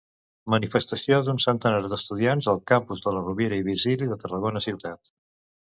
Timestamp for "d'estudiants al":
1.93-2.65